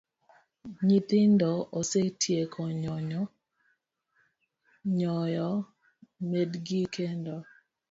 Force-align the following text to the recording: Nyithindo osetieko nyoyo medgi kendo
Nyithindo 0.85 1.51
osetieko 1.79 2.61
nyoyo 4.97 5.51
medgi 6.29 6.81
kendo 6.95 7.35